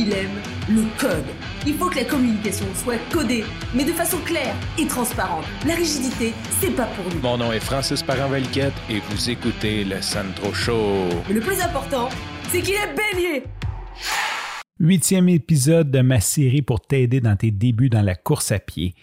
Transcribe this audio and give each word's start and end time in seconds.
il 0.00 0.12
aime 0.14 0.30
le 0.68 0.82
code. 0.98 1.26
Il 1.66 1.74
faut 1.74 1.90
que 1.90 1.96
la 1.96 2.04
communication 2.04 2.64
soit 2.74 2.98
codée, 3.12 3.44
mais 3.74 3.84
de 3.84 3.92
façon 3.92 4.16
claire 4.24 4.54
et 4.78 4.86
transparente. 4.86 5.44
La 5.66 5.74
rigidité, 5.74 6.32
c'est 6.60 6.74
pas 6.74 6.86
pour 6.86 7.04
nous. 7.12 7.20
Mon 7.20 7.36
nom 7.36 7.52
est 7.52 7.60
Francis 7.60 8.02
Parent-Valquette 8.02 8.72
et 8.88 9.00
vous 9.00 9.30
écoutez 9.30 9.84
le 9.84 10.00
Sandro 10.00 10.54
Show. 10.54 11.08
Mais 11.28 11.34
le 11.34 11.40
plus 11.40 11.60
important, 11.60 12.08
c'est 12.48 12.62
qu'il 12.62 12.74
est 12.74 12.94
bélier. 12.94 13.42
Huitième 14.78 15.28
épisode 15.28 15.90
de 15.90 16.00
ma 16.00 16.20
série 16.20 16.62
pour 16.62 16.80
t'aider 16.80 17.20
dans 17.20 17.36
tes 17.36 17.50
débuts 17.50 17.90
dans 17.90 18.02
la 18.02 18.14
course 18.14 18.52
à 18.52 18.58
pied. 18.58 18.94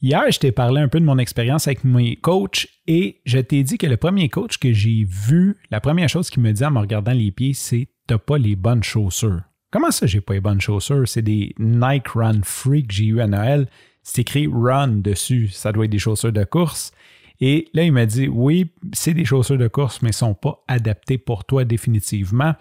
Hier, 0.00 0.22
je 0.30 0.38
t'ai 0.38 0.52
parlé 0.52 0.80
un 0.80 0.88
peu 0.88 0.98
de 0.98 1.04
mon 1.04 1.18
expérience 1.18 1.66
avec 1.66 1.84
mes 1.84 2.16
coachs 2.16 2.66
et 2.86 3.20
je 3.26 3.38
t'ai 3.38 3.62
dit 3.62 3.76
que 3.76 3.86
le 3.86 3.98
premier 3.98 4.30
coach 4.30 4.56
que 4.56 4.72
j'ai 4.72 5.04
vu, 5.06 5.58
la 5.70 5.82
première 5.82 6.08
chose 6.08 6.30
qu'il 6.30 6.42
me 6.42 6.52
dit 6.52 6.64
en 6.64 6.70
me 6.70 6.78
regardant 6.78 7.12
les 7.12 7.30
pieds, 7.30 7.52
c'est 7.52 7.88
T'as 8.10 8.18
pas 8.18 8.38
les 8.38 8.56
bonnes 8.56 8.82
chaussures. 8.82 9.42
Comment 9.70 9.90
ça, 9.90 10.06
j'ai 10.06 10.20
pas 10.20 10.34
les 10.34 10.40
bonnes 10.40 10.60
chaussures? 10.60 11.06
C'est 11.06 11.22
des 11.22 11.54
Nike 11.58 12.08
Run 12.08 12.40
Free 12.42 12.86
que 12.86 12.92
j'ai 12.92 13.04
eu 13.04 13.20
à 13.20 13.26
Noël. 13.26 13.68
C'est 14.02 14.22
écrit 14.22 14.48
Run 14.52 14.88
dessus. 14.88 15.48
Ça 15.48 15.72
doit 15.72 15.84
être 15.84 15.90
des 15.90 15.98
chaussures 15.98 16.32
de 16.32 16.44
course. 16.44 16.92
Et 17.40 17.68
là, 17.72 17.84
il 17.84 17.92
m'a 17.92 18.06
dit 18.06 18.28
Oui, 18.28 18.70
c'est 18.92 19.14
des 19.14 19.24
chaussures 19.24 19.58
de 19.58 19.68
course, 19.68 20.02
mais 20.02 20.08
ne 20.08 20.14
sont 20.14 20.34
pas 20.34 20.62
adaptées 20.68 21.18
pour 21.18 21.44
toi 21.44 21.64
définitivement 21.64 22.54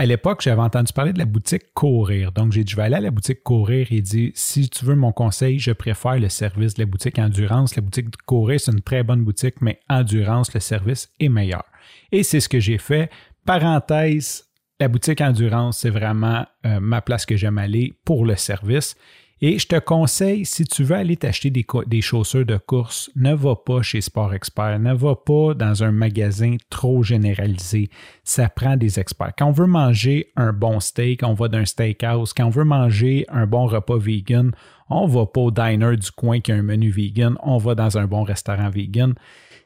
à 0.00 0.06
l'époque, 0.06 0.40
j'avais 0.40 0.62
entendu 0.62 0.94
parler 0.94 1.12
de 1.12 1.18
la 1.18 1.26
boutique 1.26 1.74
Courir. 1.74 2.32
Donc, 2.32 2.52
j'ai 2.52 2.64
dit, 2.64 2.70
je 2.70 2.76
vais 2.76 2.84
aller 2.84 2.96
à 2.96 3.00
la 3.00 3.10
boutique 3.10 3.42
Courir 3.42 3.88
et 3.90 4.00
dit, 4.00 4.32
si 4.34 4.70
tu 4.70 4.86
veux 4.86 4.94
mon 4.94 5.12
conseil, 5.12 5.58
je 5.58 5.72
préfère 5.72 6.18
le 6.18 6.30
service 6.30 6.72
de 6.72 6.80
la 6.80 6.86
boutique 6.86 7.18
Endurance. 7.18 7.76
La 7.76 7.82
boutique 7.82 8.16
Courir, 8.24 8.58
c'est 8.58 8.72
une 8.72 8.80
très 8.80 9.02
bonne 9.02 9.22
boutique, 9.22 9.56
mais 9.60 9.78
Endurance, 9.90 10.54
le 10.54 10.60
service 10.60 11.10
est 11.20 11.28
meilleur. 11.28 11.64
Et 12.12 12.22
c'est 12.22 12.40
ce 12.40 12.48
que 12.48 12.60
j'ai 12.60 12.78
fait. 12.78 13.10
Parenthèse, 13.44 14.48
la 14.80 14.88
boutique 14.88 15.20
Endurance, 15.20 15.78
c'est 15.78 15.90
vraiment 15.90 16.46
euh, 16.64 16.80
ma 16.80 17.02
place 17.02 17.26
que 17.26 17.36
j'aime 17.36 17.58
aller 17.58 17.92
pour 18.04 18.24
le 18.24 18.34
service. 18.34 18.96
Et 19.42 19.58
je 19.58 19.66
te 19.66 19.78
conseille, 19.78 20.44
si 20.44 20.64
tu 20.64 20.84
veux 20.84 20.96
aller 20.96 21.16
t'acheter 21.16 21.50
des, 21.50 22.00
chaussures 22.02 22.44
de 22.44 22.58
course, 22.58 23.10
ne 23.16 23.32
va 23.32 23.56
pas 23.56 23.80
chez 23.80 24.02
Sport 24.02 24.34
Expert, 24.34 24.78
ne 24.78 24.92
va 24.92 25.16
pas 25.16 25.54
dans 25.54 25.82
un 25.82 25.92
magasin 25.92 26.56
trop 26.68 27.02
généralisé. 27.02 27.88
Ça 28.22 28.50
prend 28.50 28.76
des 28.76 29.00
experts. 29.00 29.32
Quand 29.38 29.46
on 29.46 29.52
veut 29.52 29.66
manger 29.66 30.30
un 30.36 30.52
bon 30.52 30.78
steak, 30.78 31.22
on 31.22 31.32
va 31.32 31.48
d'un 31.48 31.64
steakhouse. 31.64 32.34
Quand 32.34 32.46
on 32.46 32.50
veut 32.50 32.64
manger 32.64 33.24
un 33.30 33.46
bon 33.46 33.64
repas 33.64 33.96
vegan, 33.96 34.52
on 34.90 35.06
va 35.06 35.24
pas 35.24 35.40
au 35.40 35.50
diner 35.50 35.96
du 35.96 36.10
coin 36.10 36.40
qui 36.40 36.52
a 36.52 36.56
un 36.56 36.62
menu 36.62 36.90
vegan, 36.90 37.36
on 37.42 37.56
va 37.56 37.74
dans 37.74 37.96
un 37.96 38.06
bon 38.06 38.24
restaurant 38.24 38.68
vegan. 38.68 39.14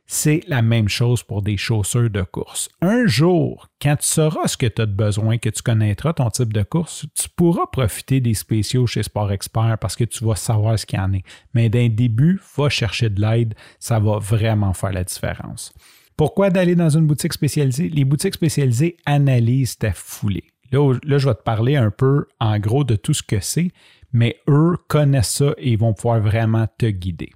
C'est 0.06 0.42
la 0.48 0.60
même 0.60 0.88
chose 0.88 1.22
pour 1.22 1.40
des 1.40 1.56
chaussures 1.56 2.10
de 2.10 2.22
course. 2.22 2.68
Un 2.82 3.06
jour, 3.06 3.68
quand 3.80 3.96
tu 3.96 4.06
sauras 4.06 4.48
ce 4.48 4.56
que 4.56 4.66
tu 4.66 4.82
as 4.82 4.86
de 4.86 4.92
besoin, 4.92 5.38
que 5.38 5.48
tu 5.48 5.62
connaîtras 5.62 6.12
ton 6.12 6.28
type 6.28 6.52
de 6.52 6.62
course, 6.62 7.06
tu 7.14 7.28
pourras 7.34 7.66
profiter 7.72 8.20
des 8.20 8.34
spéciaux 8.34 8.86
chez 8.86 9.02
Sport 9.02 9.32
Expert 9.32 9.78
parce 9.80 9.96
que 9.96 10.04
tu 10.04 10.24
vas 10.24 10.36
savoir 10.36 10.78
ce 10.78 10.84
qu'il 10.84 10.98
y 10.98 11.02
en 11.02 11.14
est. 11.14 11.24
Mais 11.54 11.70
d'un 11.70 11.88
début, 11.88 12.38
va 12.56 12.68
chercher 12.68 13.08
de 13.08 13.20
l'aide, 13.20 13.54
ça 13.78 13.98
va 13.98 14.18
vraiment 14.18 14.74
faire 14.74 14.92
la 14.92 15.04
différence. 15.04 15.72
Pourquoi 16.16 16.50
d'aller 16.50 16.74
dans 16.74 16.90
une 16.90 17.06
boutique 17.06 17.32
spécialisée? 17.32 17.88
Les 17.88 18.04
boutiques 18.04 18.34
spécialisées 18.34 18.98
analysent 19.06 19.78
ta 19.78 19.92
foulée. 19.92 20.44
Là, 20.70 20.94
là, 21.02 21.18
je 21.18 21.28
vais 21.28 21.34
te 21.34 21.42
parler 21.42 21.76
un 21.76 21.90
peu 21.90 22.26
en 22.40 22.58
gros 22.58 22.84
de 22.84 22.96
tout 22.96 23.14
ce 23.14 23.22
que 23.22 23.40
c'est, 23.40 23.70
mais 24.12 24.36
eux 24.48 24.76
connaissent 24.88 25.34
ça 25.34 25.54
et 25.56 25.76
vont 25.76 25.94
pouvoir 25.94 26.20
vraiment 26.20 26.66
te 26.78 26.86
guider. 26.86 27.30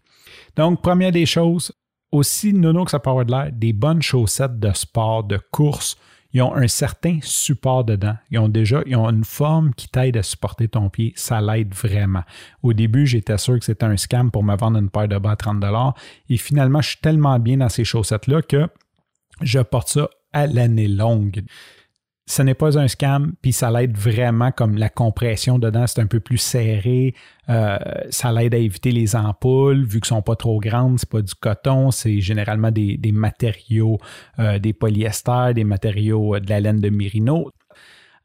Donc, 0.54 0.82
première 0.82 1.12
des 1.12 1.26
choses, 1.26 1.72
aussi 2.12 2.52
nono 2.52 2.84
que 2.84 2.90
ça 2.90 2.98
peut 2.98 3.10
avoir 3.10 3.24
de 3.24 3.32
l'air, 3.32 3.50
des 3.52 3.72
bonnes 3.72 4.02
chaussettes 4.02 4.58
de 4.58 4.72
sport, 4.72 5.24
de 5.24 5.38
course, 5.50 5.96
ils 6.32 6.42
ont 6.42 6.54
un 6.54 6.68
certain 6.68 7.18
support 7.22 7.84
dedans. 7.84 8.16
Ils 8.30 8.38
ont 8.38 8.48
déjà 8.48 8.82
ont 8.92 9.08
une 9.08 9.24
forme 9.24 9.72
qui 9.74 9.88
t'aide 9.88 10.16
à 10.18 10.22
supporter 10.22 10.68
ton 10.68 10.90
pied. 10.90 11.12
Ça 11.16 11.40
l'aide 11.40 11.74
vraiment. 11.74 12.22
Au 12.62 12.74
début, 12.74 13.06
j'étais 13.06 13.38
sûr 13.38 13.58
que 13.58 13.64
c'était 13.64 13.86
un 13.86 13.96
scam 13.96 14.30
pour 14.30 14.44
me 14.44 14.54
vendre 14.54 14.78
une 14.78 14.90
paire 14.90 15.08
de 15.08 15.16
bas 15.16 15.32
à 15.32 15.36
30 15.36 15.64
Et 16.28 16.36
finalement, 16.36 16.82
je 16.82 16.90
suis 16.90 17.00
tellement 17.00 17.38
bien 17.38 17.58
dans 17.58 17.70
ces 17.70 17.84
chaussettes-là 17.84 18.42
que 18.42 18.68
je 19.40 19.60
porte 19.60 19.88
ça 19.88 20.10
à 20.32 20.46
l'année 20.46 20.88
longue 20.88 21.44
ce 22.28 22.42
n'est 22.42 22.54
pas 22.54 22.78
un 22.78 22.88
scam, 22.88 23.32
puis 23.40 23.54
ça 23.54 23.70
l'aide 23.70 23.96
vraiment 23.96 24.52
comme 24.52 24.76
la 24.76 24.90
compression 24.90 25.58
dedans, 25.58 25.86
c'est 25.86 26.02
un 26.02 26.06
peu 26.06 26.20
plus 26.20 26.36
serré. 26.36 27.14
Euh, 27.48 27.78
ça 28.10 28.32
l'aide 28.32 28.54
à 28.54 28.58
éviter 28.58 28.92
les 28.92 29.16
ampoules, 29.16 29.84
vu 29.84 29.98
qu'elles 29.98 30.08
sont 30.08 30.20
pas 30.20 30.36
trop 30.36 30.60
grandes, 30.60 30.98
c'est 30.98 31.08
pas 31.08 31.22
du 31.22 31.34
coton, 31.34 31.90
c'est 31.90 32.20
généralement 32.20 32.70
des, 32.70 33.00
matériaux, 33.12 33.96
euh, 34.38 34.58
des 34.58 34.74
polyesters, 34.74 35.54
des 35.54 35.64
matériaux 35.64 36.34
euh, 36.34 36.40
de 36.40 36.50
la 36.50 36.60
laine 36.60 36.80
de 36.80 36.90
mérino. 36.90 37.50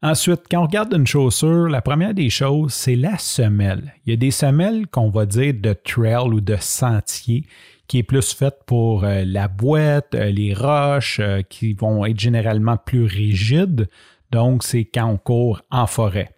Ensuite, 0.04 0.42
quand 0.50 0.58
on 0.58 0.66
regarde 0.66 0.92
une 0.92 1.06
chaussure, 1.06 1.66
la 1.66 1.80
première 1.80 2.12
des 2.12 2.28
choses, 2.28 2.74
c'est 2.74 2.94
la 2.94 3.16
semelle. 3.16 3.94
Il 4.04 4.10
y 4.10 4.12
a 4.12 4.18
des 4.18 4.30
semelles 4.30 4.86
qu'on 4.86 5.08
va 5.08 5.24
dire 5.24 5.54
de 5.56 5.72
trail 5.72 6.28
ou 6.28 6.42
de 6.42 6.56
sentier 6.60 7.46
qui 7.88 8.00
est 8.00 8.02
plus 8.02 8.34
faite 8.34 8.56
pour 8.66 9.04
euh, 9.04 9.24
la 9.24 9.48
boîte, 9.48 10.14
euh, 10.14 10.30
les 10.30 10.52
roches, 10.52 11.20
euh, 11.20 11.40
qui 11.40 11.72
vont 11.72 12.04
être 12.04 12.20
généralement 12.20 12.76
plus 12.76 13.04
rigides. 13.04 13.88
Donc, 14.30 14.62
c'est 14.62 14.84
quand 14.84 15.06
on 15.06 15.16
court 15.16 15.62
en 15.70 15.86
forêt. 15.86 16.32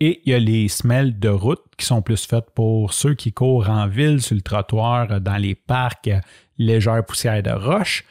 Et 0.00 0.22
il 0.24 0.32
y 0.32 0.34
a 0.34 0.38
les 0.38 0.68
semelles 0.68 1.18
de 1.18 1.28
route 1.28 1.60
qui 1.76 1.84
sont 1.84 2.00
plus 2.00 2.24
faites 2.24 2.48
pour 2.54 2.94
ceux 2.94 3.12
qui 3.12 3.34
courent 3.34 3.68
en 3.68 3.86
ville, 3.86 4.22
sur 4.22 4.34
le 4.34 4.40
trottoir, 4.40 5.20
dans 5.20 5.36
les 5.36 5.54
parcs, 5.54 6.10
légère 6.56 7.04
poussière 7.04 7.42
de 7.42 7.50
roche. 7.50 8.02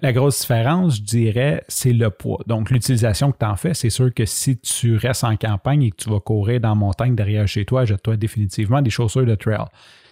La 0.00 0.12
grosse 0.12 0.40
différence, 0.40 0.96
je 0.96 1.02
dirais, 1.02 1.64
c'est 1.68 1.92
le 1.92 2.10
poids. 2.10 2.42
Donc, 2.46 2.70
l'utilisation 2.70 3.30
que 3.32 3.38
tu 3.38 3.46
en 3.46 3.56
fais, 3.56 3.74
c'est 3.74 3.90
sûr 3.90 4.12
que 4.12 4.26
si 4.26 4.58
tu 4.58 4.96
restes 4.96 5.24
en 5.24 5.36
campagne 5.36 5.84
et 5.84 5.90
que 5.90 5.96
tu 5.96 6.10
vas 6.10 6.20
courir 6.20 6.60
dans 6.60 6.70
la 6.70 6.74
montagne 6.74 7.14
derrière 7.14 7.46
chez 7.46 7.64
toi, 7.64 7.84
jette-toi 7.84 8.16
définitivement 8.16 8.82
des 8.82 8.90
chaussures 8.90 9.24
de 9.24 9.34
trail. 9.34 9.64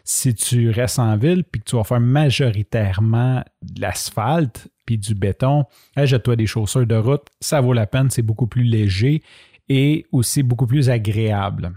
Si 0.04 0.34
tu 0.34 0.70
restes 0.70 0.98
en 0.98 1.16
ville 1.16 1.44
puis 1.44 1.60
que 1.60 1.70
tu 1.70 1.76
vas 1.76 1.84
faire 1.84 2.00
majoritairement 2.00 3.44
de 3.62 3.80
l'asphalte 3.80 4.68
puis 4.86 4.98
du 4.98 5.14
béton, 5.14 5.64
jette-toi 5.96 6.36
des 6.36 6.46
chaussures 6.46 6.86
de 6.86 6.96
route, 6.96 7.26
ça 7.40 7.60
vaut 7.60 7.72
la 7.72 7.86
peine, 7.86 8.10
c'est 8.10 8.22
beaucoup 8.22 8.46
plus 8.46 8.64
léger 8.64 9.22
et 9.68 10.06
aussi 10.10 10.42
beaucoup 10.42 10.66
plus 10.66 10.90
agréable. 10.90 11.72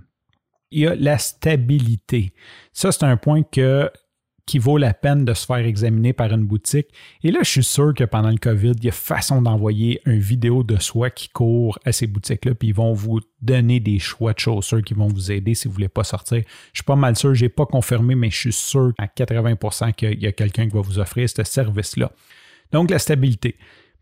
Il 0.71 0.81
y 0.81 0.87
a 0.87 0.95
la 0.95 1.17
stabilité. 1.17 2.33
Ça, 2.73 2.91
c'est 2.91 3.03
un 3.03 3.17
point 3.17 3.43
que 3.43 3.91
qui 4.45 4.59
vaut 4.59 4.77
la 4.77 4.93
peine 4.93 5.25
de 5.25 5.33
se 5.33 5.45
faire 5.45 5.57
examiner 5.57 6.13
par 6.13 6.31
une 6.31 6.45
boutique. 6.45 6.87
Et 7.23 7.31
là, 7.31 7.39
je 7.41 7.49
suis 7.49 7.63
sûr 7.63 7.93
que 7.93 8.03
pendant 8.03 8.29
le 8.29 8.37
COVID, 8.37 8.73
il 8.77 8.85
y 8.85 8.89
a 8.89 8.91
façon 8.91 9.41
d'envoyer 9.41 10.01
une 10.05 10.19
vidéo 10.19 10.63
de 10.63 10.77
soi 10.77 11.09
qui 11.09 11.29
court 11.29 11.79
à 11.83 11.91
ces 11.91 12.07
boutiques-là, 12.07 12.53
puis 12.53 12.69
ils 12.69 12.75
vont 12.75 12.93
vous 12.93 13.21
donner 13.41 13.79
des 13.79 13.99
choix 13.99 14.33
de 14.33 14.39
chaussures 14.39 14.83
qui 14.83 14.93
vont 14.93 15.07
vous 15.07 15.31
aider 15.31 15.55
si 15.55 15.67
vous 15.67 15.71
ne 15.71 15.75
voulez 15.75 15.87
pas 15.87 16.03
sortir. 16.03 16.43
Je 16.73 16.79
suis 16.79 16.83
pas 16.83 16.95
mal 16.95 17.15
sûr, 17.15 17.33
je 17.33 17.45
n'ai 17.45 17.49
pas 17.49 17.65
confirmé, 17.65 18.15
mais 18.15 18.29
je 18.29 18.37
suis 18.37 18.53
sûr 18.53 18.93
à 18.97 19.07
80% 19.07 19.93
qu'il 19.93 20.21
y 20.21 20.27
a 20.27 20.31
quelqu'un 20.31 20.67
qui 20.67 20.75
va 20.75 20.81
vous 20.81 20.99
offrir 20.99 21.27
ce 21.29 21.43
service-là. 21.43 22.11
Donc, 22.71 22.91
la 22.91 22.99
stabilité. 22.99 23.55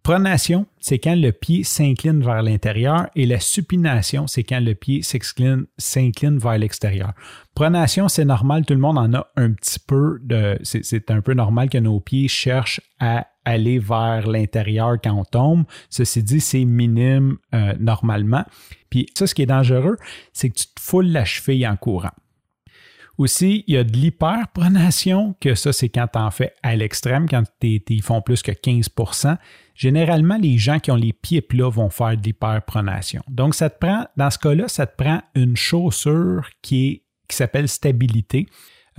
Pronation, 0.03 0.65
c'est 0.81 0.99
quand 0.99 1.15
le 1.15 1.31
pied 1.31 1.63
s'incline 1.63 2.21
vers 2.21 2.43
l'intérieur 2.43 3.07
et 3.15 3.25
la 3.25 3.39
supination, 3.39 4.27
c'est 4.27 4.43
quand 4.43 4.59
le 4.59 4.75
pied 4.75 5.01
s'incline 5.01 6.37
vers 6.37 6.57
l'extérieur. 6.57 7.13
Pronation, 7.55 8.09
c'est 8.09 8.25
normal, 8.25 8.65
tout 8.65 8.73
le 8.73 8.81
monde 8.81 8.97
en 8.97 9.13
a 9.13 9.27
un 9.37 9.53
petit 9.53 9.79
peu 9.79 10.19
de. 10.21 10.59
C'est 10.63 11.09
un 11.09 11.21
peu 11.21 11.33
normal 11.33 11.69
que 11.69 11.77
nos 11.77 12.01
pieds 12.01 12.27
cherchent 12.27 12.81
à 12.99 13.27
aller 13.45 13.79
vers 13.79 14.27
l'intérieur 14.27 14.97
quand 15.01 15.13
on 15.13 15.23
tombe. 15.23 15.63
Ceci 15.89 16.21
dit, 16.21 16.41
c'est 16.41 16.65
minime 16.65 17.37
euh, 17.55 17.73
normalement. 17.79 18.43
Puis 18.89 19.07
ça, 19.15 19.25
ce 19.25 19.33
qui 19.33 19.43
est 19.43 19.47
dangereux, 19.47 19.95
c'est 20.33 20.49
que 20.49 20.55
tu 20.55 20.65
te 20.65 20.81
foules 20.81 21.07
la 21.07 21.23
cheville 21.23 21.65
en 21.65 21.77
courant. 21.77 22.11
Aussi, 23.17 23.63
il 23.67 23.75
y 23.75 23.77
a 23.77 23.83
de 23.83 23.95
l'hyperpronation, 23.95 25.35
que 25.39 25.55
ça, 25.55 25.71
c'est 25.71 25.89
quand 25.89 26.07
tu 26.11 26.19
en 26.19 26.31
fais 26.31 26.53
à 26.63 26.75
l'extrême, 26.75 27.29
quand 27.29 27.43
ils 27.61 28.01
font 28.01 28.21
plus 28.21 28.41
que 28.41 28.51
15 28.51 28.89
Généralement, 29.75 30.37
les 30.37 30.57
gens 30.57 30.79
qui 30.79 30.91
ont 30.91 30.95
les 30.95 31.13
pieds 31.13 31.41
plats 31.41 31.69
vont 31.69 31.89
faire 31.89 32.15
de 32.15 32.23
l'hyperpronation. 32.23 33.21
Donc, 33.29 33.55
ça 33.55 33.69
te 33.69 33.79
prend, 33.79 34.05
dans 34.17 34.29
ce 34.29 34.37
cas-là, 34.37 34.67
ça 34.67 34.85
te 34.85 34.95
prend 35.01 35.21
une 35.35 35.55
chaussure 35.55 36.47
qui, 36.61 37.01
s'appelle 37.29 37.67
stabilité. 37.67 38.45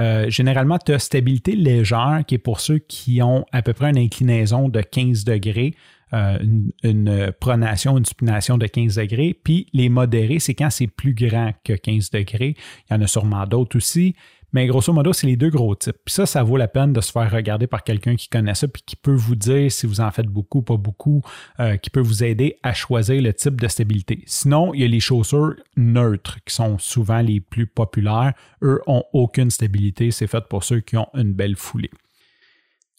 Euh, 0.00 0.28
généralement, 0.28 0.76
tu 0.78 0.92
as 0.92 0.98
stabilité 0.98 1.54
légère, 1.54 2.22
qui 2.26 2.34
est 2.34 2.38
pour 2.38 2.58
ceux 2.58 2.78
qui 2.78 3.22
ont 3.22 3.44
à 3.52 3.62
peu 3.62 3.72
près 3.72 3.90
une 3.90 3.98
inclinaison 3.98 4.68
de 4.68 4.80
15 4.80 5.22
degrés, 5.22 5.76
euh, 6.12 6.38
une, 6.82 7.32
pronation, 7.38 7.96
une 7.96 8.04
supination 8.04 8.58
de 8.58 8.66
15 8.66 8.96
degrés. 8.96 9.38
Puis 9.42 9.68
les 9.72 9.88
modérés, 9.88 10.40
c'est 10.40 10.54
quand 10.54 10.70
c'est 10.70 10.88
plus 10.88 11.14
grand 11.14 11.52
que 11.62 11.72
15 11.72 12.10
degrés. 12.10 12.56
Il 12.90 12.94
y 12.94 12.96
en 12.96 13.02
a 13.02 13.06
sûrement 13.06 13.46
d'autres 13.46 13.76
aussi. 13.76 14.16
Mais 14.54 14.68
grosso 14.68 14.92
modo, 14.92 15.12
c'est 15.12 15.26
les 15.26 15.36
deux 15.36 15.50
gros 15.50 15.74
types. 15.74 15.96
Puis 16.04 16.14
ça, 16.14 16.26
ça 16.26 16.44
vaut 16.44 16.56
la 16.56 16.68
peine 16.68 16.92
de 16.92 17.00
se 17.00 17.10
faire 17.10 17.28
regarder 17.28 17.66
par 17.66 17.82
quelqu'un 17.82 18.14
qui 18.14 18.28
connaît 18.28 18.54
ça, 18.54 18.68
puis 18.68 18.82
qui 18.86 18.94
peut 18.94 19.12
vous 19.12 19.34
dire 19.34 19.70
si 19.70 19.84
vous 19.84 20.00
en 20.00 20.12
faites 20.12 20.28
beaucoup, 20.28 20.62
pas 20.62 20.76
beaucoup, 20.76 21.22
euh, 21.58 21.76
qui 21.76 21.90
peut 21.90 22.00
vous 22.00 22.22
aider 22.22 22.56
à 22.62 22.72
choisir 22.72 23.20
le 23.20 23.34
type 23.34 23.60
de 23.60 23.66
stabilité. 23.66 24.22
Sinon, 24.26 24.72
il 24.72 24.82
y 24.82 24.84
a 24.84 24.86
les 24.86 25.00
chaussures 25.00 25.56
neutres 25.76 26.38
qui 26.44 26.54
sont 26.54 26.78
souvent 26.78 27.20
les 27.20 27.40
plus 27.40 27.66
populaires. 27.66 28.32
Eux 28.62 28.80
ont 28.86 29.02
aucune 29.12 29.50
stabilité. 29.50 30.12
C'est 30.12 30.28
fait 30.28 30.44
pour 30.48 30.62
ceux 30.62 30.78
qui 30.78 30.96
ont 30.96 31.08
une 31.14 31.32
belle 31.32 31.56
foulée. 31.56 31.90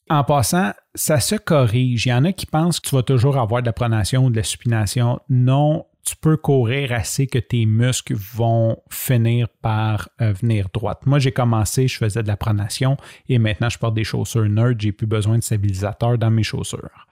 En 0.09 0.25
passant, 0.25 0.73
ça 0.93 1.21
se 1.21 1.35
corrige. 1.35 2.05
Il 2.05 2.09
y 2.09 2.13
en 2.13 2.25
a 2.25 2.33
qui 2.33 2.47
pensent 2.47 2.81
que 2.81 2.89
tu 2.89 2.95
vas 2.95 3.01
toujours 3.01 3.37
avoir 3.37 3.61
de 3.61 3.67
la 3.67 3.73
pronation 3.73 4.25
ou 4.25 4.29
de 4.29 4.35
la 4.35 4.43
supination. 4.43 5.21
Non, 5.29 5.85
tu 6.05 6.15
peux 6.15 6.37
courir 6.37 6.91
assez 6.91 7.27
que 7.27 7.39
tes 7.39 7.65
muscles 7.65 8.15
vont 8.15 8.77
finir 8.89 9.49
par 9.61 10.09
euh, 10.21 10.33
venir 10.33 10.67
droite. 10.73 11.05
Moi, 11.05 11.19
j'ai 11.19 11.31
commencé, 11.31 11.87
je 11.87 11.97
faisais 11.97 12.21
de 12.21 12.27
la 12.27 12.37
pronation 12.37 12.95
et 13.27 13.39
maintenant 13.39 13.69
je 13.69 13.79
porte 13.79 13.95
des 13.95 14.03
chaussures 14.03 14.47
nerd, 14.47 14.79
j'ai 14.79 14.91
plus 14.91 15.07
besoin 15.07 15.37
de 15.37 15.43
stabilisateur 15.43 16.17
dans 16.17 16.31
mes 16.31 16.43
chaussures. 16.43 17.07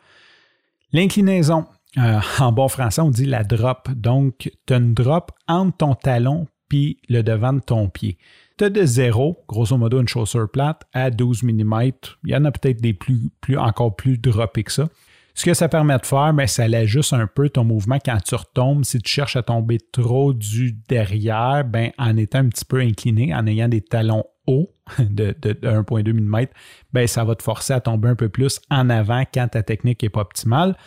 L'inclinaison, 0.91 1.65
euh, 1.97 2.19
en 2.39 2.51
bon 2.51 2.67
français, 2.67 3.01
on 3.01 3.09
dit 3.09 3.25
la 3.25 3.43
drop. 3.43 3.89
Donc, 3.91 4.51
tu 4.65 4.73
as 4.73 4.77
une 4.77 4.93
drop 4.93 5.31
entre 5.47 5.77
ton 5.77 5.95
talon 5.95 6.47
puis 6.69 6.97
le 7.09 7.21
devant 7.21 7.53
de 7.53 7.59
ton 7.59 7.89
pied. 7.89 8.17
Tu 8.57 8.63
as 8.63 8.69
de 8.69 8.85
0, 8.85 9.43
grosso 9.47 9.77
modo 9.77 9.99
une 10.01 10.07
chaussure 10.07 10.49
plate, 10.49 10.83
à 10.93 11.11
12 11.11 11.43
mm. 11.43 11.91
Il 12.23 12.31
y 12.31 12.35
en 12.35 12.45
a 12.45 12.51
peut-être 12.51 12.81
des 12.81 12.93
plus, 12.93 13.29
plus, 13.41 13.57
encore 13.57 13.95
plus 13.95 14.17
droppés 14.17 14.63
que 14.63 14.71
ça. 14.71 14.89
Ce 15.35 15.45
que 15.45 15.53
ça 15.53 15.67
permet 15.67 15.97
de 15.97 16.05
faire, 16.05 16.31
ben, 16.33 16.45
ça 16.45 16.67
l'ajuste 16.67 17.13
un 17.13 17.27
peu 17.27 17.49
ton 17.49 17.63
mouvement 17.63 17.97
quand 18.03 18.17
tu 18.23 18.35
retombes. 18.35 18.85
Si 18.85 18.99
tu 18.99 19.11
cherches 19.11 19.35
à 19.35 19.41
tomber 19.41 19.79
trop 19.91 20.33
du 20.33 20.73
derrière, 20.87 21.65
ben, 21.65 21.91
en 21.97 22.15
étant 22.17 22.39
un 22.39 22.49
petit 22.49 22.65
peu 22.65 22.79
incliné, 22.79 23.33
en 23.33 23.47
ayant 23.47 23.67
des 23.67 23.81
talons 23.81 24.25
hauts 24.45 24.69
de, 24.99 25.33
1,2 25.41 26.13
mm, 26.13 26.45
ben, 26.93 27.07
ça 27.07 27.23
va 27.23 27.35
te 27.35 27.41
forcer 27.41 27.73
à 27.73 27.79
tomber 27.79 28.09
un 28.09 28.15
peu 28.15 28.29
plus 28.29 28.59
en 28.69 28.89
avant 28.89 29.23
quand 29.33 29.47
ta 29.47 29.63
technique 29.63 30.03
n'est 30.03 30.09
pas 30.09 30.21
optimale. 30.21 30.77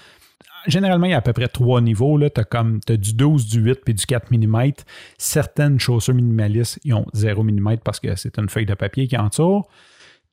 Généralement, 0.68 1.06
il 1.06 1.10
y 1.10 1.14
a 1.14 1.18
à 1.18 1.22
peu 1.22 1.32
près 1.32 1.48
trois 1.48 1.80
niveaux. 1.80 2.18
Tu 2.18 2.40
as, 2.40 2.96
du 2.96 3.14
12, 3.14 3.46
du 3.46 3.60
8 3.60 3.80
puis 3.84 3.94
du 3.94 4.06
4 4.06 4.30
mm. 4.30 4.72
Certaines 5.18 5.78
chaussures 5.78 6.14
minimalistes, 6.14 6.78
ont 6.92 7.06
0 7.14 7.42
mm 7.42 7.78
parce 7.84 8.00
que 8.00 8.16
c'est 8.16 8.38
une 8.38 8.48
feuille 8.48 8.66
de 8.66 8.74
papier 8.74 9.06
qui 9.06 9.16
entoure. 9.16 9.68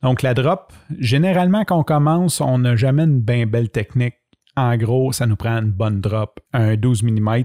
Donc, 0.04 0.22
la 0.22 0.34
drop, 0.34 0.74
généralement, 1.00 1.64
quand 1.64 1.80
on 1.80 1.84
commence, 1.84 2.42
on 2.42 2.60
n'a 2.60 2.76
jamais 2.76 3.04
une 3.04 3.22
bien 3.22 3.48
belle 3.48 3.70
technique. 3.70 4.16
En 4.58 4.76
gros, 4.76 5.14
ça 5.14 5.26
nous 5.26 5.38
prend 5.38 5.58
une 5.58 5.72
bonne 5.72 6.02
drop, 6.02 6.42
un 6.52 6.76
12 6.76 7.04
mm, 7.04 7.44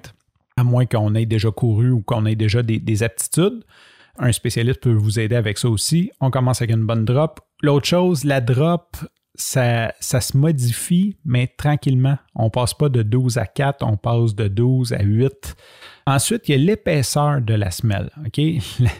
à 0.56 0.64
moins 0.64 0.84
qu'on 0.84 1.14
ait 1.14 1.24
déjà 1.24 1.52
couru 1.52 1.90
ou 1.90 2.02
qu'on 2.02 2.26
ait 2.26 2.34
déjà 2.34 2.62
des, 2.62 3.02
aptitudes. 3.04 3.64
Un 4.18 4.32
spécialiste 4.32 4.80
peut 4.80 4.92
vous 4.92 5.20
aider 5.20 5.36
avec 5.36 5.56
ça 5.56 5.68
aussi. 5.68 6.10
On 6.20 6.32
commence 6.32 6.60
avec 6.60 6.74
une 6.74 6.84
bonne 6.84 7.04
drop. 7.04 7.40
L'autre 7.62 7.86
chose, 7.86 8.24
la 8.24 8.40
drop, 8.40 8.96
ça, 9.36 9.94
ça, 10.00 10.20
se 10.20 10.36
modifie, 10.36 11.16
mais 11.24 11.46
tranquillement. 11.46 12.18
On 12.34 12.46
ne 12.46 12.50
passe 12.50 12.74
pas 12.74 12.88
de 12.88 13.02
12 13.04 13.38
à 13.38 13.46
4, 13.46 13.86
on 13.86 13.96
passe 13.96 14.34
de 14.34 14.48
12 14.48 14.92
à 14.94 15.02
8. 15.02 15.56
Ensuite, 16.08 16.48
il 16.48 16.52
y 16.52 16.54
a 16.54 16.58
l'épaisseur 16.58 17.40
de 17.40 17.54
la 17.54 17.70
semelle. 17.70 18.10
OK? 18.26 18.40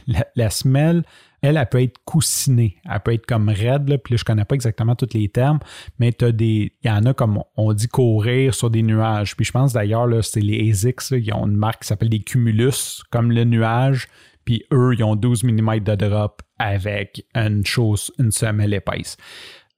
la 0.36 0.50
semelle, 0.50 1.02
elle, 1.42 1.56
elle 1.56 1.68
peut 1.68 1.82
être 1.82 1.98
coussinée. 2.04 2.76
Elle 2.90 3.00
peut 3.00 3.14
être 3.14 3.26
comme 3.26 3.48
raide, 3.48 3.88
là, 3.88 3.98
puis 3.98 4.14
là, 4.14 4.18
je 4.18 4.24
connais 4.24 4.44
pas 4.44 4.54
exactement 4.54 4.94
tous 4.94 5.14
les 5.14 5.28
termes, 5.28 5.58
mais 5.98 6.12
tu 6.12 6.32
des. 6.32 6.72
Il 6.82 6.88
y 6.88 6.90
en 6.90 7.04
a 7.06 7.14
comme 7.14 7.42
on 7.56 7.72
dit 7.72 7.88
courir 7.88 8.54
sur 8.54 8.70
des 8.70 8.82
nuages. 8.82 9.36
Puis 9.36 9.44
je 9.44 9.52
pense 9.52 9.72
d'ailleurs, 9.72 10.06
là, 10.06 10.22
c'est 10.22 10.40
les 10.40 10.70
ASICS, 10.70 11.10
ils 11.12 11.32
ont 11.32 11.46
une 11.46 11.56
marque 11.56 11.82
qui 11.82 11.88
s'appelle 11.88 12.10
des 12.10 12.20
Cumulus, 12.20 13.02
comme 13.10 13.32
le 13.32 13.44
nuage. 13.44 14.08
Puis 14.44 14.64
eux, 14.72 14.94
ils 14.96 15.04
ont 15.04 15.14
12 15.14 15.44
mm 15.44 15.80
de 15.80 15.94
drop 15.94 16.40
avec 16.58 17.26
une 17.34 17.66
chose, 17.66 18.10
une 18.18 18.32
semelle 18.32 18.72
épaisse. 18.72 19.18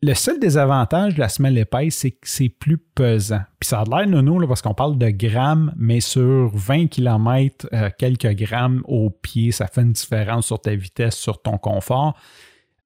Le 0.02 0.14
seul 0.14 0.41
désavantage 0.41 1.17
de 1.17 1.20
la 1.20 1.29
semelle 1.29 1.58
épaisse, 1.58 1.94
c'est 1.94 2.12
que 2.12 2.26
c'est 2.26 2.49
plus 2.49 2.79
pesant. 2.79 3.43
Puis 3.58 3.69
ça 3.69 3.81
a 3.81 3.85
l'air 3.85 4.08
nono 4.08 4.47
parce 4.47 4.62
qu'on 4.62 4.73
parle 4.73 4.97
de 4.97 5.11
grammes, 5.11 5.75
mais 5.76 6.00
sur 6.00 6.50
20 6.55 6.87
km, 6.87 7.69
euh, 7.75 7.91
quelques 7.99 8.35
grammes 8.35 8.81
au 8.87 9.11
pied, 9.11 9.52
ça 9.52 9.67
fait 9.67 9.82
une 9.82 9.93
différence 9.93 10.47
sur 10.47 10.58
ta 10.58 10.75
vitesse, 10.75 11.17
sur 11.17 11.43
ton 11.43 11.58
confort. 11.58 12.19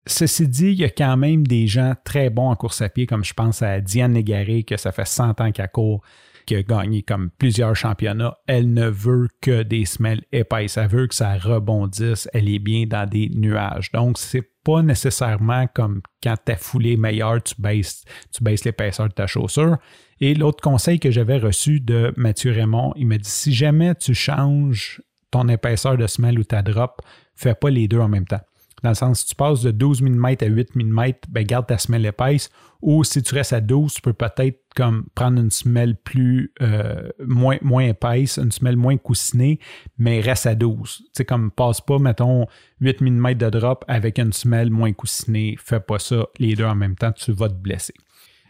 Ceci 0.06 0.48
dit, 0.48 0.72
il 0.72 0.80
y 0.80 0.84
a 0.84 0.90
quand 0.90 1.16
même 1.16 1.46
des 1.46 1.68
gens 1.68 1.94
très 2.04 2.30
bons 2.30 2.50
en 2.50 2.56
course 2.56 2.82
à 2.82 2.88
pied, 2.88 3.06
comme 3.06 3.24
je 3.24 3.32
pense 3.32 3.62
à 3.62 3.80
Diane 3.80 4.14
Négaré, 4.14 4.64
que 4.64 4.76
ça 4.76 4.90
fait 4.90 5.06
100 5.06 5.40
ans 5.40 5.52
qu'elle 5.52 5.70
court, 5.70 6.02
qui 6.46 6.56
a 6.56 6.62
gagné 6.62 7.02
comme 7.02 7.30
plusieurs 7.38 7.74
championnats. 7.74 8.36
Elle 8.46 8.72
ne 8.72 8.88
veut 8.88 9.28
que 9.40 9.62
des 9.62 9.84
semelles 9.84 10.22
épaisses. 10.32 10.76
Elle 10.76 10.88
veut 10.88 11.06
que 11.06 11.14
ça 11.14 11.36
rebondisse. 11.36 12.28
Elle 12.32 12.48
est 12.48 12.58
bien 12.58 12.86
dans 12.86 13.08
des 13.08 13.30
nuages. 13.30 13.90
Donc, 13.92 14.18
c'est 14.18 14.48
pas 14.64 14.82
nécessairement 14.82 15.66
comme 15.74 16.00
quand 16.22 16.36
ta 16.42 16.56
foulée 16.56 16.92
est 16.92 16.96
meilleure, 16.96 17.42
tu 17.42 17.54
baisses, 17.58 18.04
tu 18.34 18.42
baisses 18.42 18.64
l'épaisseur 18.64 19.08
de 19.08 19.12
ta 19.12 19.26
chaussure. 19.26 19.76
Et 20.20 20.34
l'autre 20.34 20.62
conseil 20.62 20.98
que 20.98 21.10
j'avais 21.10 21.38
reçu 21.38 21.80
de 21.80 22.12
Mathieu 22.16 22.52
Raymond, 22.52 22.94
il 22.96 23.06
m'a 23.06 23.18
dit 23.18 23.28
si 23.28 23.52
jamais 23.52 23.94
tu 23.94 24.14
changes 24.14 25.02
ton 25.30 25.48
épaisseur 25.48 25.96
de 25.98 26.06
semelle 26.06 26.38
ou 26.38 26.44
ta 26.44 26.62
drop, 26.62 27.02
fais 27.34 27.54
pas 27.54 27.70
les 27.70 27.88
deux 27.88 27.98
en 27.98 28.08
même 28.08 28.26
temps. 28.26 28.40
Dans 28.84 28.90
le 28.90 28.94
sens, 28.94 29.20
si 29.20 29.26
tu 29.28 29.34
passes 29.34 29.62
de 29.62 29.70
12 29.70 30.02
mm 30.02 30.26
à 30.42 30.44
8 30.44 30.76
mm, 30.76 31.12
ben 31.30 31.46
garde 31.46 31.66
ta 31.66 31.78
semelle 31.78 32.04
épaisse. 32.04 32.50
Ou 32.82 33.02
si 33.02 33.22
tu 33.22 33.34
restes 33.34 33.54
à 33.54 33.62
12, 33.62 33.94
tu 33.94 34.02
peux 34.02 34.12
peut-être 34.12 34.60
comme 34.76 35.06
prendre 35.14 35.40
une 35.40 35.50
semelle 35.50 35.96
plus 35.96 36.52
euh, 36.60 37.08
moins, 37.26 37.56
moins 37.62 37.84
épaisse, 37.84 38.36
une 38.36 38.52
semelle 38.52 38.76
moins 38.76 38.98
coussinée, 38.98 39.58
mais 39.96 40.20
reste 40.20 40.44
à 40.44 40.54
12. 40.54 40.98
Tu 40.98 41.04
sais, 41.14 41.24
comme 41.24 41.50
passe 41.50 41.80
pas, 41.80 41.98
mettons, 41.98 42.46
8 42.82 43.00
mm 43.00 43.34
de 43.34 43.48
drop 43.48 43.86
avec 43.88 44.18
une 44.18 44.34
semelle 44.34 44.68
moins 44.68 44.92
coussinée. 44.92 45.56
Fais 45.58 45.80
pas 45.80 45.98
ça 45.98 46.26
les 46.38 46.54
deux 46.54 46.66
en 46.66 46.74
même 46.74 46.94
temps, 46.94 47.12
tu 47.12 47.32
vas 47.32 47.48
te 47.48 47.54
blesser. 47.54 47.94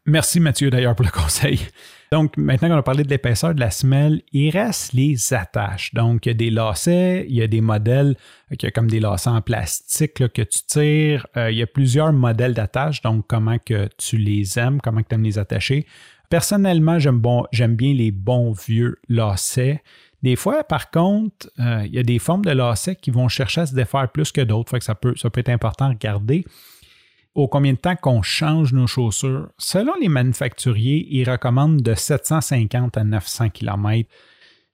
Merci 0.07 0.39
Mathieu 0.39 0.69
d'ailleurs 0.69 0.95
pour 0.95 1.07
le 1.07 1.11
conseil. 1.23 1.61
Donc, 2.13 2.37
maintenant 2.37 2.69
qu'on 2.69 2.77
a 2.77 2.83
parlé 2.83 3.05
de 3.05 3.09
l'épaisseur 3.09 3.55
de 3.55 3.61
la 3.61 3.71
semelle, 3.71 4.21
il 4.33 4.51
reste 4.51 4.93
les 4.93 5.33
attaches. 5.33 5.95
Donc, 5.95 6.27
il 6.27 6.29
y 6.29 6.31
a 6.31 6.35
des 6.35 6.51
lacets, 6.51 7.27
il 7.29 7.35
y 7.35 7.43
a 7.43 7.47
des 7.47 7.63
modèles 7.63 8.15
qui 8.59 8.71
comme 8.71 8.89
des 8.89 9.01
lacets 9.01 9.31
en 9.31 9.41
plastique 9.41 10.15
que 10.15 10.43
tu 10.43 10.59
tires. 10.67 11.27
Euh, 11.37 11.51
il 11.51 11.57
y 11.57 11.63
a 11.63 11.67
plusieurs 11.67 12.13
modèles 12.13 12.53
d'attaches, 12.55 13.01
donc 13.01 13.25
comment 13.27 13.59
que 13.59 13.89
tu 13.97 14.19
les 14.19 14.59
aimes, 14.59 14.81
comment 14.81 15.01
tu 15.03 15.15
aimes 15.15 15.25
les 15.25 15.39
attacher. 15.39 15.87
Personnellement, 16.29 16.99
j'aime 16.99 17.19
bon, 17.19 17.47
bien 17.53 17.95
les 17.95 18.11
bons 18.11 18.53
vieux 18.53 18.99
lacets. 19.09 19.83
Des 20.23 20.37
fois, 20.37 20.65
par 20.65 20.91
contre, 20.91 21.51
euh, 21.59 21.83
il 21.87 21.95
y 21.95 21.99
a 21.99 22.03
des 22.03 22.19
formes 22.19 22.45
de 22.45 22.51
lacets 22.51 22.97
qui 22.97 23.11
vont 23.11 23.29
chercher 23.29 23.63
à 23.63 23.67
se 23.67 23.75
défaire 23.75 24.11
plus 24.11 24.33
que 24.33 24.41
d'autres, 24.43 24.79
que 24.79 24.85
ça 24.85 24.95
peut, 24.95 25.15
ça 25.17 25.31
peut 25.31 25.41
être 25.41 25.49
important 25.49 25.87
à 25.87 25.89
regarder 25.89 26.45
au 27.35 27.49
combien 27.49 27.73
de 27.73 27.79
temps 27.79 27.97
qu'on 27.97 28.23
change 28.23 28.73
nos 28.73 28.87
chaussures, 28.87 29.51
selon 29.59 29.93
les 30.01 30.09
manufacturiers, 30.09 31.07
ils 31.11 31.29
recommandent 31.29 31.83
de 31.83 31.95
750 31.95 32.97
à 32.97 33.05
900 33.05 33.51
km. 33.51 34.09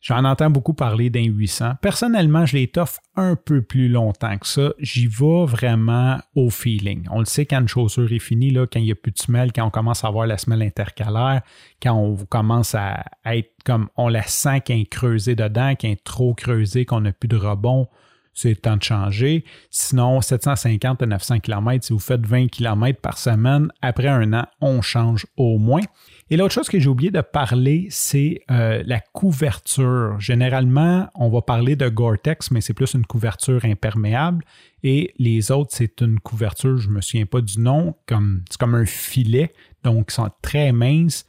J'en 0.02 0.24
entends 0.24 0.48
beaucoup 0.48 0.72
parler 0.72 1.10
d'un 1.10 1.24
800. 1.24 1.74
Personnellement, 1.82 2.46
je 2.46 2.56
l'étoffe 2.56 3.00
un 3.16 3.36
peu 3.36 3.60
plus 3.60 3.88
longtemps 3.88 4.38
que 4.38 4.46
ça. 4.46 4.72
J'y 4.78 5.06
vais 5.06 5.44
vraiment 5.44 6.18
au 6.34 6.48
feeling. 6.48 7.06
On 7.10 7.18
le 7.18 7.26
sait 7.26 7.44
quand 7.44 7.60
une 7.60 7.68
chaussure 7.68 8.10
est 8.10 8.18
finie, 8.18 8.54
quand 8.54 8.76
il 8.76 8.84
n'y 8.84 8.92
a 8.92 8.94
plus 8.94 9.12
de 9.12 9.18
semelle, 9.18 9.52
quand 9.52 9.66
on 9.66 9.70
commence 9.70 10.02
à 10.02 10.08
avoir 10.08 10.26
la 10.26 10.38
semelle 10.38 10.62
intercalaire, 10.62 11.42
quand 11.82 11.92
on 11.92 12.16
commence 12.16 12.74
à 12.74 13.04
être 13.26 13.52
comme 13.66 13.90
on 13.96 14.08
la 14.08 14.22
sent 14.22 14.62
qu'elle 14.62 14.80
est 14.80 14.86
creusée 14.86 15.34
dedans, 15.34 15.74
qu'elle 15.74 15.92
est 15.92 16.04
trop 16.04 16.32
creusée, 16.32 16.86
qu'on 16.86 17.02
n'a 17.02 17.12
plus 17.12 17.28
de 17.28 17.36
rebond 17.36 17.86
c'est 18.32 18.50
le 18.50 18.56
temps 18.56 18.76
de 18.76 18.82
changer. 18.82 19.44
Sinon, 19.70 20.20
750 20.20 21.02
à 21.02 21.06
900 21.06 21.40
km, 21.40 21.84
si 21.84 21.92
vous 21.92 21.98
faites 21.98 22.24
20 22.24 22.48
km 22.48 23.00
par 23.00 23.18
semaine, 23.18 23.70
après 23.82 24.08
un 24.08 24.32
an, 24.32 24.46
on 24.60 24.82
change 24.82 25.26
au 25.36 25.58
moins. 25.58 25.82
Et 26.30 26.36
l'autre 26.36 26.54
chose 26.54 26.68
que 26.68 26.78
j'ai 26.78 26.88
oublié 26.88 27.10
de 27.10 27.20
parler, 27.20 27.88
c'est 27.90 28.42
euh, 28.50 28.82
la 28.86 29.00
couverture. 29.00 30.18
Généralement, 30.20 31.08
on 31.14 31.28
va 31.28 31.42
parler 31.42 31.74
de 31.74 31.88
Gore-Tex, 31.88 32.52
mais 32.52 32.60
c'est 32.60 32.74
plus 32.74 32.94
une 32.94 33.04
couverture 33.04 33.64
imperméable. 33.64 34.44
Et 34.82 35.12
les 35.18 35.50
autres, 35.50 35.70
c'est 35.72 36.00
une 36.00 36.20
couverture, 36.20 36.78
je 36.78 36.88
ne 36.88 36.94
me 36.94 37.00
souviens 37.00 37.26
pas 37.26 37.40
du 37.40 37.60
nom, 37.60 37.96
comme, 38.06 38.42
c'est 38.48 38.58
comme 38.58 38.74
un 38.74 38.86
filet, 38.86 39.52
donc 39.82 40.06
ils 40.10 40.14
sont 40.14 40.30
très 40.40 40.72
minces. 40.72 41.26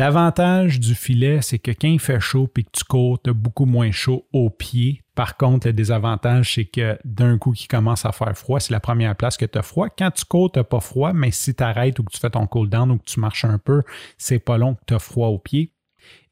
L'avantage 0.00 0.80
du 0.80 0.94
filet, 0.94 1.42
c'est 1.42 1.58
que 1.58 1.72
quand 1.72 1.86
il 1.86 2.00
fait 2.00 2.20
chaud 2.20 2.48
et 2.56 2.62
que 2.62 2.70
tu 2.72 2.84
cours, 2.84 3.20
tu 3.20 3.28
as 3.28 3.32
beaucoup 3.34 3.66
moins 3.66 3.90
chaud 3.90 4.26
aux 4.32 4.48
pieds. 4.48 5.02
Par 5.14 5.36
contre, 5.36 5.66
le 5.66 5.74
désavantage, 5.74 6.54
c'est 6.54 6.64
que 6.64 6.98
d'un 7.04 7.36
coup 7.36 7.52
qui 7.52 7.68
commence 7.68 8.06
à 8.06 8.12
faire 8.12 8.34
froid, 8.34 8.60
c'est 8.60 8.72
la 8.72 8.80
première 8.80 9.14
place 9.14 9.36
que 9.36 9.44
tu 9.44 9.58
as 9.58 9.62
froid. 9.62 9.88
Quand 9.90 10.10
tu 10.10 10.24
cours, 10.24 10.52
tu 10.52 10.58
n'as 10.58 10.64
pas 10.64 10.80
froid, 10.80 11.12
mais 11.12 11.30
si 11.30 11.54
tu 11.54 11.62
arrêtes 11.62 11.98
ou 11.98 12.04
que 12.04 12.12
tu 12.12 12.18
fais 12.18 12.30
ton 12.30 12.46
cool 12.46 12.70
down 12.70 12.90
ou 12.90 12.96
que 12.96 13.04
tu 13.04 13.20
marches 13.20 13.44
un 13.44 13.58
peu, 13.58 13.82
c'est 14.16 14.38
pas 14.38 14.56
long 14.56 14.74
que 14.74 14.80
tu 14.86 14.94
as 14.94 14.98
froid 15.00 15.28
aux 15.28 15.38
pieds. 15.38 15.74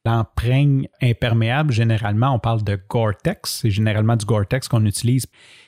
L'empreigne 0.06 0.88
imperméable, 1.02 1.70
généralement, 1.70 2.34
on 2.34 2.38
parle 2.38 2.64
de 2.64 2.80
Gore-Tex. 2.88 3.58
C'est 3.60 3.70
généralement 3.70 4.16
du 4.16 4.24
Gore-Tex 4.24 4.68
qu'on 4.68 4.86
utilise. 4.86 5.26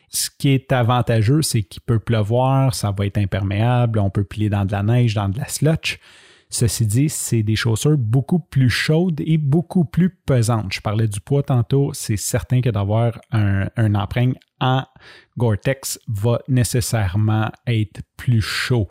Ce 0.09 0.31
qui 0.31 0.49
est 0.49 0.73
avantageux, 0.73 1.43
c'est 1.43 1.65
qu'il 1.65 1.83
peut 1.83 1.99
pleuvoir, 1.99 2.75
ça 2.75 2.95
va 2.97 3.05
être 3.05 3.19
imperméable, 3.19 3.99
on 3.99 4.09
peut 4.09 4.25
plier 4.25 4.49
dans 4.49 4.65
de 4.65 4.73
la 4.73 4.83
neige, 4.83 5.13
dans 5.13 5.29
de 5.29 5.39
la 5.39 5.49
slotch. 5.49 5.99
Ceci 6.53 6.85
dit, 6.85 7.09
c'est 7.09 7.45
des 7.45 7.55
chaussures 7.55 7.97
beaucoup 7.97 8.41
plus 8.41 8.71
chaudes 8.71 9.21
et 9.25 9.39
beaucoup 9.39 9.85
plus 9.85 10.11
pesantes. 10.11 10.73
Je 10.73 10.81
parlais 10.81 11.07
du 11.07 11.21
poids 11.21 11.45
tantôt. 11.45 11.93
C'est 11.95 12.17
certain 12.17 12.61
que 12.61 12.71
d'avoir 12.71 13.21
un, 13.31 13.69
un 13.77 13.95
emprunt 13.95 14.33
en 14.61 14.85
Gore-Tex 15.39 16.01
va 16.09 16.41
nécessairement 16.49 17.51
être 17.69 18.01
plus 18.17 18.43
chaud. 18.43 18.89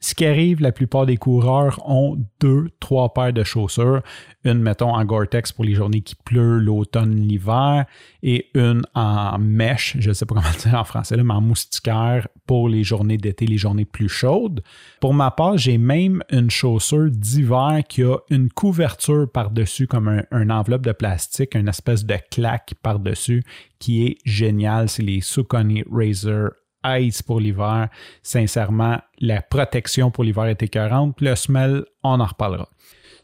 Ce 0.00 0.14
qui 0.14 0.26
arrive, 0.26 0.60
la 0.60 0.72
plupart 0.72 1.06
des 1.06 1.16
coureurs 1.16 1.80
ont 1.88 2.16
deux, 2.40 2.68
trois 2.80 3.12
paires 3.12 3.32
de 3.32 3.42
chaussures. 3.44 4.02
Une, 4.44 4.60
mettons, 4.60 4.94
en 4.94 5.04
Gore-Tex 5.04 5.52
pour 5.52 5.64
les 5.64 5.74
journées 5.74 6.02
qui 6.02 6.14
pleut, 6.14 6.58
l'automne, 6.58 7.16
l'hiver, 7.16 7.86
et 8.22 8.50
une 8.54 8.82
en 8.94 9.38
mèche, 9.38 9.96
je 9.98 10.10
ne 10.10 10.14
sais 10.14 10.26
pas 10.26 10.34
comment 10.34 10.46
dire 10.62 10.74
en 10.74 10.84
français, 10.84 11.16
mais 11.16 11.34
en 11.34 11.40
moustiquaire 11.40 12.28
pour 12.46 12.68
les 12.68 12.84
journées 12.84 13.16
d'été, 13.16 13.46
les 13.46 13.58
journées 13.58 13.84
plus 13.84 14.08
chaudes. 14.08 14.62
Pour 15.00 15.14
ma 15.14 15.30
part, 15.30 15.56
j'ai 15.56 15.78
même 15.78 16.22
une 16.30 16.50
chaussure 16.50 17.10
d'hiver 17.10 17.80
qui 17.88 18.02
a 18.02 18.16
une 18.30 18.50
couverture 18.50 19.30
par-dessus, 19.32 19.86
comme 19.86 20.08
un, 20.08 20.22
un, 20.30 20.50
enveloppe 20.50 20.82
de 20.82 20.92
plastique, 20.92 21.54
une 21.54 21.68
espèce 21.68 22.04
de 22.04 22.16
claque 22.30 22.74
par-dessus, 22.82 23.42
qui 23.78 24.06
est 24.06 24.18
géniale. 24.24 24.88
C'est 24.88 25.02
les 25.02 25.20
Saucony 25.20 25.84
Razor 25.90 26.50
Ice 26.84 27.22
pour 27.22 27.40
l'hiver. 27.40 27.88
Sincèrement, 28.22 28.98
la 29.18 29.42
protection 29.42 30.10
pour 30.10 30.24
l'hiver 30.24 30.46
est 30.46 30.62
écœurante. 30.62 31.20
Le 31.20 31.34
smell, 31.34 31.84
on 32.02 32.20
en 32.20 32.26
reparlera. 32.26 32.68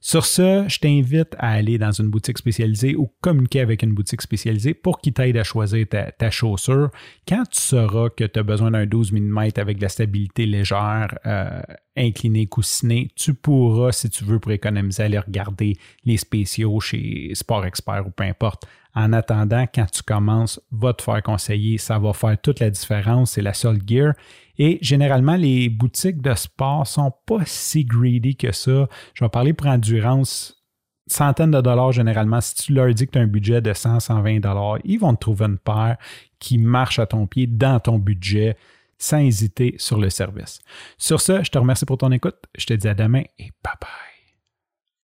Sur 0.04 0.26
ce, 0.26 0.64
je 0.66 0.80
t'invite 0.80 1.36
à 1.38 1.52
aller 1.52 1.78
dans 1.78 1.92
une 1.92 2.08
boutique 2.08 2.36
spécialisée 2.36 2.96
ou 2.96 3.12
communiquer 3.20 3.60
avec 3.60 3.84
une 3.84 3.94
boutique 3.94 4.20
spécialisée 4.20 4.74
pour 4.74 5.00
qu'ils 5.00 5.12
t'aident 5.12 5.36
à 5.36 5.44
choisir 5.44 5.86
ta, 5.88 6.30
chaussure. 6.30 6.90
Quand 7.28 7.44
tu 7.48 7.60
sauras 7.60 8.08
que 8.08 8.24
tu 8.24 8.40
as 8.40 8.42
besoin 8.42 8.72
d'un 8.72 8.84
12 8.84 9.12
mm 9.12 9.38
avec 9.58 9.76
de 9.76 9.82
la 9.82 9.88
stabilité 9.88 10.44
légère, 10.44 11.16
euh, 11.24 11.62
inclinée, 11.96 12.46
coussinée, 12.46 13.12
tu 13.14 13.32
pourras, 13.32 13.92
si 13.92 14.10
tu 14.10 14.24
veux, 14.24 14.40
pour 14.40 14.50
économiser, 14.50 15.04
aller 15.04 15.20
regarder 15.20 15.76
les 16.04 16.16
spéciaux 16.16 16.80
chez 16.80 17.30
Sport 17.34 17.64
Expert 17.64 18.04
ou 18.04 18.10
peu 18.10 18.24
importe. 18.24 18.66
En 18.94 19.12
attendant, 19.12 19.64
quand 19.74 19.86
tu 19.90 20.02
commences, 20.02 20.60
va 20.70 20.92
te 20.92 21.02
faire 21.02 21.22
conseiller. 21.22 21.78
Ça 21.78 21.98
va 21.98 22.12
faire 22.12 22.40
toute 22.40 22.60
la 22.60 22.70
différence. 22.70 23.32
C'est 23.32 23.42
la 23.42 23.54
seule 23.54 23.80
gear. 23.86 24.14
Et 24.58 24.78
généralement, 24.82 25.36
les 25.36 25.68
boutiques 25.68 26.20
de 26.20 26.34
sport 26.34 26.86
sont 26.86 27.12
pas 27.26 27.40
si 27.46 27.84
greedy 27.84 28.36
que 28.36 28.52
ça. 28.52 28.88
Je 29.14 29.24
vais 29.24 29.30
parler 29.30 29.54
pour 29.54 29.68
endurance. 29.68 30.58
Centaines 31.06 31.50
de 31.50 31.60
dollars 31.60 31.92
généralement. 31.92 32.40
Si 32.40 32.54
tu 32.54 32.74
leur 32.74 32.92
dis 32.92 33.06
que 33.06 33.12
tu 33.12 33.18
as 33.18 33.22
un 33.22 33.26
budget 33.26 33.60
de 33.60 33.72
100, 33.72 34.00
120 34.00 34.40
dollars, 34.40 34.78
ils 34.84 34.98
vont 34.98 35.14
te 35.14 35.20
trouver 35.20 35.46
une 35.46 35.58
paire 35.58 35.96
qui 36.38 36.58
marche 36.58 36.98
à 36.98 37.06
ton 37.06 37.26
pied 37.26 37.46
dans 37.46 37.80
ton 37.80 37.98
budget 37.98 38.56
sans 38.98 39.18
hésiter 39.18 39.74
sur 39.78 39.98
le 39.98 40.10
service. 40.10 40.60
Sur 40.96 41.20
ce, 41.20 41.42
je 41.42 41.50
te 41.50 41.58
remercie 41.58 41.86
pour 41.86 41.98
ton 41.98 42.12
écoute. 42.12 42.36
Je 42.56 42.66
te 42.66 42.74
dis 42.74 42.88
à 42.88 42.94
demain 42.94 43.24
et 43.38 43.50
bye 43.64 43.74
bye. 43.80 44.11